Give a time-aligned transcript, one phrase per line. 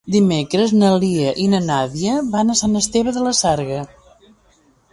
[0.13, 3.87] Dimecres na Laia i na Nàdia van a Sant Esteve de la Sarga.